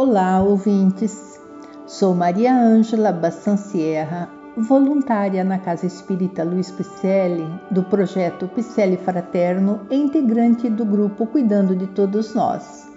[0.00, 1.40] Olá, ouvintes.
[1.84, 9.80] Sou Maria Ângela Bassan Sierra, voluntária na Casa Espírita Luiz Picelli, do projeto Picelli Fraterno
[9.90, 12.88] e integrante do grupo Cuidando de Todos Nós.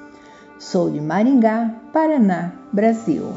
[0.60, 3.33] Sou de Maringá, Paraná, Brasil.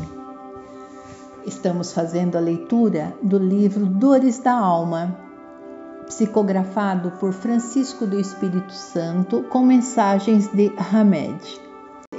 [1.46, 5.16] Estamos fazendo a leitura do livro Dores da Alma,
[6.06, 11.40] psicografado por Francisco do Espírito Santo com mensagens de Hamed.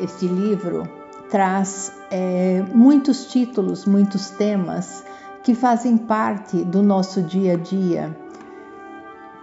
[0.02, 5.04] Este livro traz é, muitos títulos, muitos temas
[5.44, 8.18] que fazem parte do nosso dia a dia.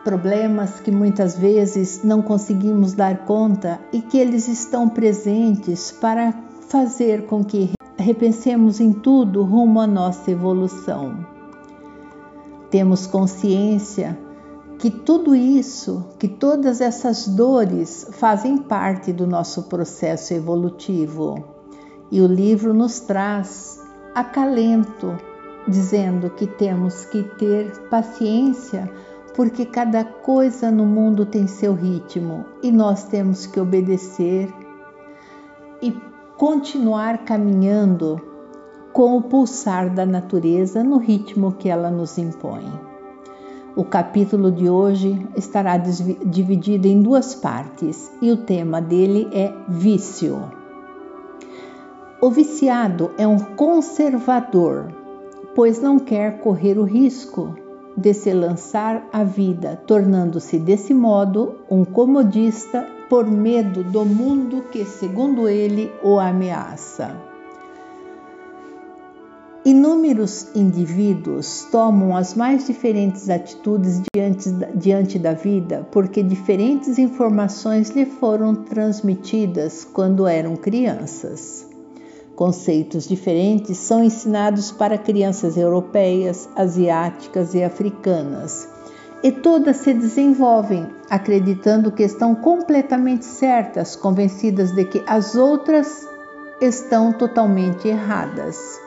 [0.05, 6.33] Problemas que muitas vezes não conseguimos dar conta e que eles estão presentes para
[6.69, 11.25] fazer com que repensemos em tudo rumo à nossa evolução.
[12.69, 14.19] Temos consciência
[14.79, 21.52] que tudo isso, que todas essas dores fazem parte do nosso processo evolutivo.
[22.13, 23.83] E o livro nos traz
[24.15, 25.17] acalento,
[25.67, 28.93] dizendo que temos que ter paciência,
[29.35, 34.53] porque cada coisa no mundo tem seu ritmo e nós temos que obedecer
[35.81, 35.91] e
[36.37, 38.21] continuar caminhando
[38.93, 42.71] com o pulsar da natureza no ritmo que ela nos impõe.
[43.75, 50.61] O capítulo de hoje estará dividido em duas partes e o tema dele é vício.
[52.25, 54.93] O viciado é um conservador,
[55.57, 57.57] pois não quer correr o risco
[57.97, 64.85] de se lançar à vida, tornando-se desse modo um comodista por medo do mundo que,
[64.85, 67.17] segundo ele, o ameaça.
[69.65, 78.07] Inúmeros indivíduos tomam as mais diferentes atitudes diante, diante da vida porque diferentes informações lhe
[78.07, 81.72] foram transmitidas quando eram crianças.
[82.37, 88.67] Conceitos diferentes são ensinados para crianças europeias, asiáticas e africanas,
[89.23, 96.09] e todas se desenvolvem acreditando que estão completamente certas, convencidas de que as outras
[96.59, 98.81] estão totalmente erradas.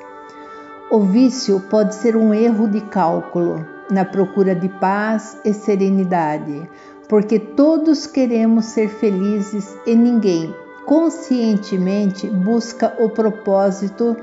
[0.90, 6.68] O vício pode ser um erro de cálculo na procura de paz e serenidade,
[7.08, 10.53] porque todos queremos ser felizes e ninguém
[10.85, 14.16] conscientemente busca o propósito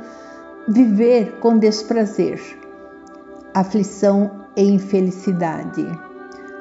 [0.68, 2.40] viver com desprazer,
[3.52, 5.86] aflição e infelicidade.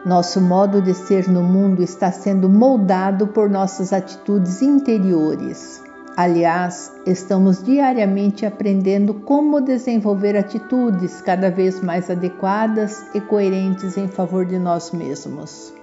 [0.06, 5.84] Nosso modo de ser no mundo está sendo moldado por nossas atitudes interiores.
[6.18, 14.46] Aliás, estamos diariamente aprendendo como desenvolver atitudes cada vez mais adequadas e coerentes em favor
[14.46, 15.81] de nós mesmos.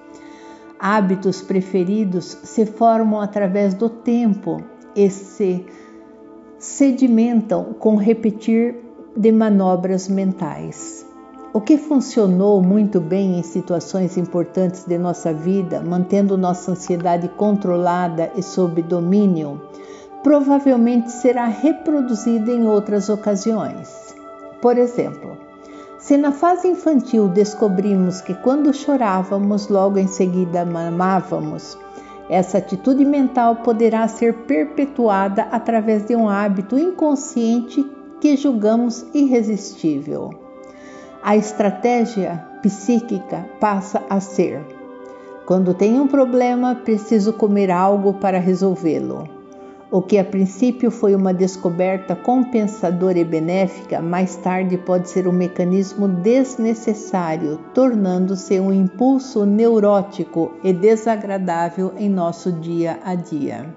[0.78, 4.62] Hábitos preferidos se formam através do tempo
[4.94, 5.66] e se
[6.58, 8.76] sedimentam com repetir
[9.16, 11.04] de manobras mentais.
[11.52, 18.30] O que funcionou muito bem em situações importantes de nossa vida, mantendo nossa ansiedade controlada
[18.36, 19.60] e sob domínio,
[20.22, 24.14] provavelmente será reproduzido em outras ocasiões.
[24.60, 25.47] Por exemplo,
[25.98, 31.76] se na fase infantil descobrimos que quando chorávamos, logo em seguida mamávamos,
[32.30, 37.84] essa atitude mental poderá ser perpetuada através de um hábito inconsciente
[38.20, 40.30] que julgamos irresistível.
[41.22, 44.64] A estratégia psíquica passa a ser:
[45.46, 49.37] quando tenho um problema, preciso comer algo para resolvê-lo.
[49.90, 55.32] O que a princípio foi uma descoberta compensadora e benéfica, mais tarde pode ser um
[55.32, 63.74] mecanismo desnecessário, tornando-se um impulso neurótico e desagradável em nosso dia a dia.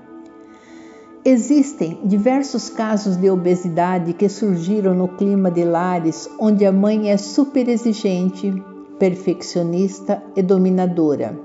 [1.24, 7.16] Existem diversos casos de obesidade que surgiram no clima de lares onde a mãe é
[7.16, 8.52] super exigente,
[9.00, 11.40] perfeccionista e dominadora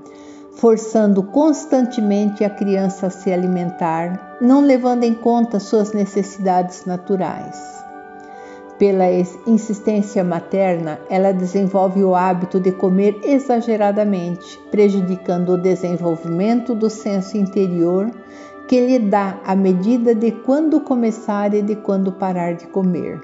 [0.57, 7.77] forçando constantemente a criança a se alimentar, não levando em conta suas necessidades naturais.
[8.79, 9.05] Pela
[9.45, 18.11] insistência materna, ela desenvolve o hábito de comer exageradamente, prejudicando o desenvolvimento do senso interior
[18.67, 23.19] que lhe dá a medida de quando começar e de quando parar de comer.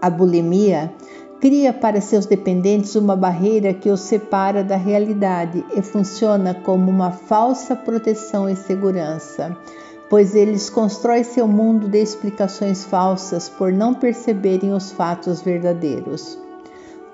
[0.00, 0.92] A bulimia
[1.40, 7.10] cria para seus dependentes uma barreira que os separa da realidade e funciona como uma
[7.10, 9.56] falsa proteção e segurança,
[10.08, 16.38] pois eles constroem seu mundo de explicações falsas por não perceberem os fatos verdadeiros.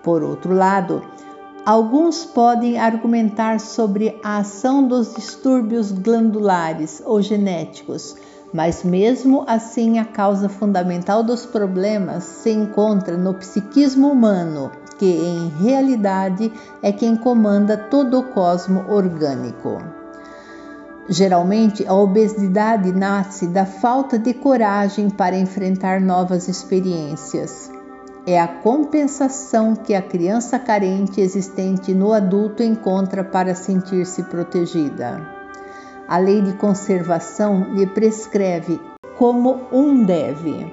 [0.03, 1.03] Por outro lado,
[1.65, 8.17] Alguns podem argumentar sobre a ação dos distúrbios glandulares ou genéticos,
[8.53, 15.49] mas mesmo assim a causa fundamental dos problemas se encontra no psiquismo humano, que em
[15.63, 16.53] realidade
[16.83, 19.83] é quem comanda todo o cosmo orgânico.
[21.09, 27.71] Geralmente, a obesidade nasce da falta de coragem para enfrentar novas experiências
[28.27, 35.42] é a compensação que a criança carente existente no adulto encontra para sentir-se protegida.
[36.13, 38.79] A lei de conservação lhe prescreve
[39.17, 40.71] como um deve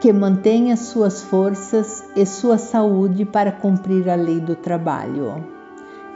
[0.00, 5.44] que mantenha suas forças e sua saúde para cumprir a lei do trabalho.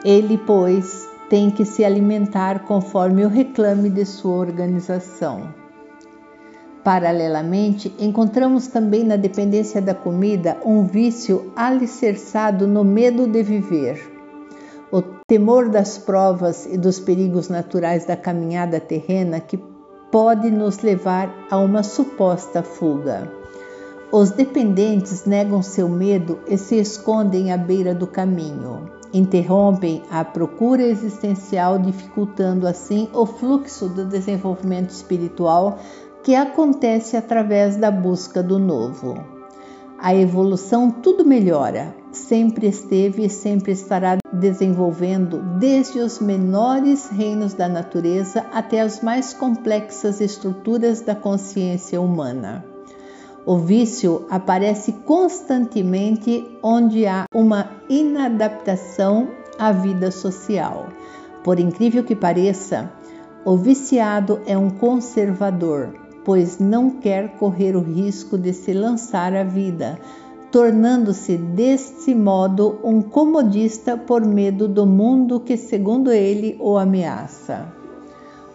[0.02, 5.52] Ele, pois, tem que se alimentar conforme o reclame de sua organização.
[6.82, 14.14] Paralelamente, encontramos também na dependência da comida um vício alicerçado no medo de viver.
[15.26, 19.56] Temor das provas e dos perigos naturais da caminhada terrena que
[20.12, 23.32] pode nos levar a uma suposta fuga.
[24.12, 28.91] Os dependentes negam seu medo e se escondem à beira do caminho.
[29.15, 35.79] Interrompem a procura existencial, dificultando assim o fluxo do desenvolvimento espiritual
[36.23, 39.17] que acontece através da busca do novo.
[39.99, 47.69] A evolução tudo melhora, sempre esteve e sempre estará desenvolvendo desde os menores reinos da
[47.69, 52.65] natureza até as mais complexas estruturas da consciência humana.
[53.47, 59.29] O vício aparece constantemente onde há uma inadaptação
[59.59, 60.89] à vida social.
[61.43, 62.91] Por incrível que pareça,
[63.45, 65.95] o viciado é um conservador,
[66.25, 69.99] pois não quer correr o risco de se lançar à vida,
[70.55, 77.67] tornando-se deste modo um comodista por medo do mundo que, segundo ele, o ameaça.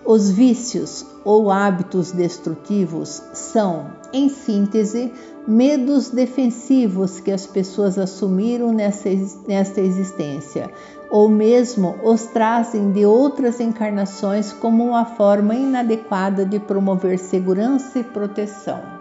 [0.06, 5.12] Os vícios ou hábitos destrutivos são, em síntese,
[5.46, 10.72] medos defensivos que as pessoas assumiram nesta existência,
[11.12, 18.06] ou mesmo os trazem de outras encarnações como uma forma inadequada de promover segurança e
[18.06, 18.99] proteção.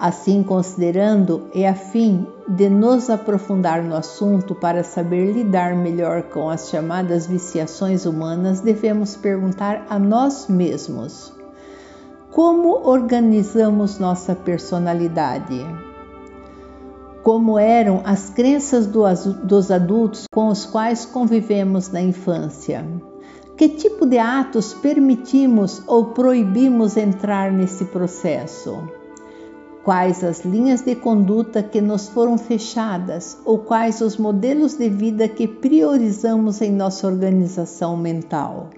[0.00, 6.48] Assim, considerando e a fim de nos aprofundar no assunto para saber lidar melhor com
[6.48, 11.32] as chamadas viciações humanas, devemos perguntar a nós mesmos:
[12.30, 15.66] como organizamos nossa personalidade?
[17.24, 22.86] Como eram as crenças dos adultos com os quais convivemos na infância?
[23.56, 28.96] Que tipo de atos permitimos ou proibimos entrar nesse processo?
[29.84, 35.28] Quais as linhas de conduta que nos foram fechadas ou quais os modelos de vida
[35.28, 38.70] que priorizamos em nossa organização mental?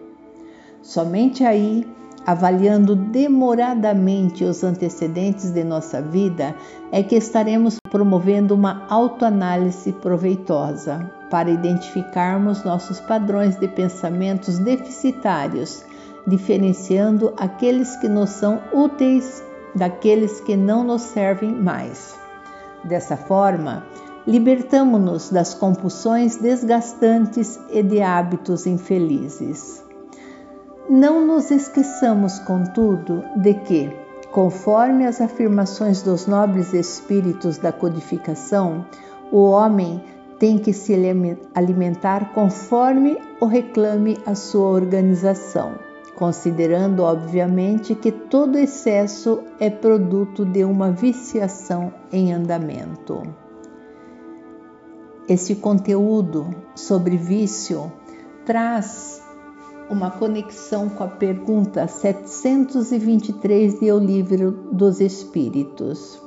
[0.82, 1.86] Somente aí
[2.26, 6.54] avaliando demoradamente os antecedentes de nossa vida,
[6.92, 15.84] é que estaremos promovendo uma autoanálise proveitosa para identificarmos nossos padrões de pensamentos deficitários,
[16.26, 19.42] diferenciando aqueles que nos são úteis
[19.74, 22.18] daqueles que não nos servem mais.
[22.84, 23.84] Dessa forma,
[24.26, 29.84] libertamo-nos das compulsões desgastantes e de hábitos infelizes.
[30.88, 33.92] Não nos esqueçamos, contudo, de que,
[34.32, 38.84] conforme as afirmações dos nobres espíritos da codificação,
[39.30, 40.02] o homem
[40.38, 40.94] tem que se
[41.54, 45.74] alimentar conforme o reclame a sua organização,
[46.20, 53.22] considerando, obviamente, que todo excesso é produto de uma viciação em andamento.
[55.26, 57.90] Esse conteúdo sobre vício
[58.44, 59.22] traz
[59.88, 66.20] uma conexão com a pergunta 723 de O Livro dos Espíritos.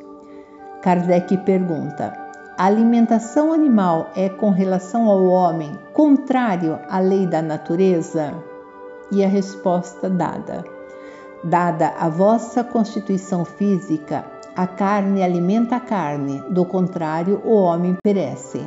[0.81, 2.17] Kardec pergunta:
[2.57, 8.52] a alimentação animal é com relação ao homem contrário à lei da natureza?
[9.12, 10.63] E a resposta dada:
[11.43, 18.62] Dada a vossa constituição física, a carne alimenta a carne, do contrário, o homem perece.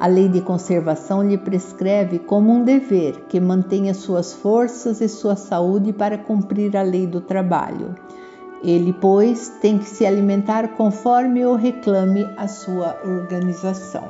[0.00, 5.36] A lei de conservação lhe prescreve como um dever que mantenha suas forças e sua
[5.36, 7.94] saúde para cumprir a lei do trabalho.
[8.64, 14.08] Ele, pois, tem que se alimentar conforme o reclame a sua organização.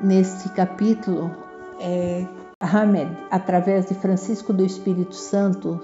[0.00, 1.32] Neste capítulo,
[1.80, 2.24] é,
[2.64, 5.80] Hamed, através de Francisco do Espírito Santo,